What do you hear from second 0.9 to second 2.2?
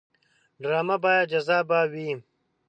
باید جذابه وي